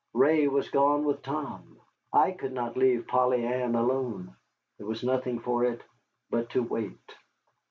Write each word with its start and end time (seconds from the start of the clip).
Ray 0.15 0.47
was 0.47 0.67
gone 0.71 1.03
with 1.05 1.21
Tom. 1.21 1.77
I 2.11 2.31
could 2.31 2.53
not 2.53 2.75
leave 2.75 3.05
Polly 3.05 3.45
Ann 3.45 3.75
alone. 3.75 4.35
There 4.79 4.87
was 4.87 5.03
nothing 5.03 5.37
for 5.37 5.63
it 5.63 5.83
but 6.31 6.49
to 6.57 6.63
wait. 6.63 7.15